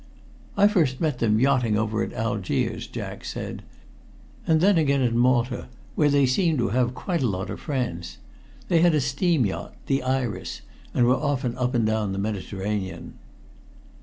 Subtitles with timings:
[0.57, 3.61] "I first met them yachting over at Algiers," Jack said.
[4.47, 8.17] "And then again at Malta, where they seemed to have quite a lot of friends.
[8.67, 10.61] They had a steam yacht, the Iris,
[10.95, 13.19] and were often up and down the Mediterranean."